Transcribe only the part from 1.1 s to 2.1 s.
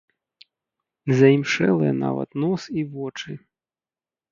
Заімшэлыя